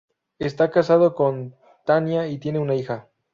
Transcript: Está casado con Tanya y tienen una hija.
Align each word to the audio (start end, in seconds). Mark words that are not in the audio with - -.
Está 0.39 0.71
casado 0.71 1.13
con 1.13 1.55
Tanya 1.85 2.25
y 2.25 2.39
tienen 2.39 2.63
una 2.63 2.73
hija. 2.73 3.07